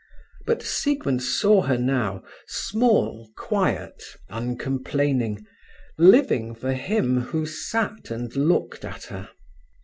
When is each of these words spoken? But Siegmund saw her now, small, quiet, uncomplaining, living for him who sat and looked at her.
But 0.47 0.63
Siegmund 0.63 1.21
saw 1.21 1.61
her 1.61 1.77
now, 1.77 2.23
small, 2.47 3.29
quiet, 3.37 4.01
uncomplaining, 4.31 5.45
living 5.99 6.55
for 6.55 6.73
him 6.73 7.21
who 7.21 7.45
sat 7.45 8.09
and 8.09 8.35
looked 8.35 8.83
at 8.83 9.03
her. 9.13 9.29